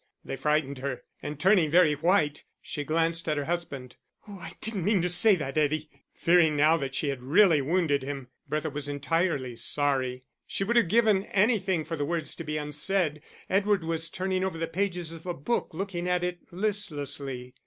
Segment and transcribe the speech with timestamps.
[0.25, 3.97] They frightened her, and turning very white, she glanced at her husband.
[4.27, 8.01] "Oh, I didn't mean to say that, Eddie." Fearing now that she had really wounded
[8.01, 12.57] him, Bertha was entirely sorry; she would have given anything for the words to be
[12.57, 13.21] unsaid.
[13.47, 17.53] Edward was turning over the pages of a book, looking at it listlessly.